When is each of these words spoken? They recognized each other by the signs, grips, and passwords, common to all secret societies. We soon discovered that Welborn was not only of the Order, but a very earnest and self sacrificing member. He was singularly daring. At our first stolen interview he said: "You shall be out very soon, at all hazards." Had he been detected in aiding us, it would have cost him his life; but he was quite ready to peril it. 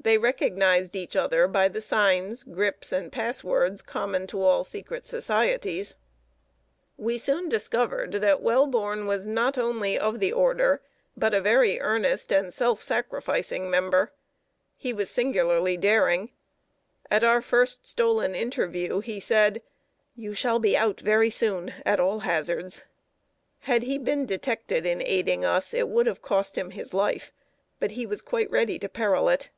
They 0.00 0.18
recognized 0.18 0.94
each 0.94 1.16
other 1.16 1.48
by 1.48 1.68
the 1.68 1.80
signs, 1.80 2.42
grips, 2.44 2.92
and 2.92 3.10
passwords, 3.10 3.80
common 3.80 4.26
to 4.26 4.42
all 4.42 4.62
secret 4.62 5.06
societies. 5.06 5.94
We 6.98 7.16
soon 7.16 7.48
discovered 7.48 8.12
that 8.12 8.42
Welborn 8.42 9.06
was 9.06 9.26
not 9.26 9.56
only 9.56 9.98
of 9.98 10.20
the 10.20 10.30
Order, 10.30 10.82
but 11.16 11.32
a 11.32 11.40
very 11.40 11.80
earnest 11.80 12.30
and 12.30 12.52
self 12.52 12.82
sacrificing 12.82 13.70
member. 13.70 14.12
He 14.76 14.92
was 14.92 15.08
singularly 15.08 15.78
daring. 15.78 16.32
At 17.10 17.24
our 17.24 17.40
first 17.40 17.86
stolen 17.86 18.34
interview 18.34 19.00
he 19.00 19.18
said: 19.18 19.62
"You 20.14 20.34
shall 20.34 20.58
be 20.58 20.76
out 20.76 21.00
very 21.00 21.30
soon, 21.30 21.70
at 21.86 21.98
all 21.98 22.18
hazards." 22.18 22.84
Had 23.60 23.84
he 23.84 23.96
been 23.96 24.26
detected 24.26 24.84
in 24.84 25.00
aiding 25.00 25.46
us, 25.46 25.72
it 25.72 25.88
would 25.88 26.06
have 26.06 26.20
cost 26.20 26.58
him 26.58 26.72
his 26.72 26.92
life; 26.92 27.32
but 27.80 27.92
he 27.92 28.04
was 28.04 28.20
quite 28.20 28.50
ready 28.50 28.78
to 28.80 28.88
peril 28.90 29.30
it. 29.30 29.48